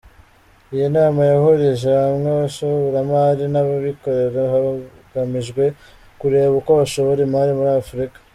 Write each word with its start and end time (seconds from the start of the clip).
Iyi 0.73 0.87
nama 0.97 1.21
yahurije 1.31 1.89
hamwe 2.03 2.27
abashoramari 2.35 3.43
n’ababikorera 3.53 4.41
hagamijwe 4.53 5.63
kureba 6.19 6.53
uko 6.59 6.71
bashora 6.79 7.19
imari 7.27 7.51
muri 7.59 7.71
Afurika. 7.83 8.17